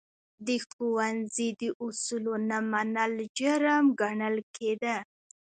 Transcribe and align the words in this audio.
د 0.47 0.49
ښوونځي 0.67 1.49
د 1.61 1.63
اصولو 1.85 2.33
نه 2.49 2.57
منل، 2.71 3.13
جرم 3.37 3.85
ګڼل 4.01 4.35
کېده. 4.55 4.97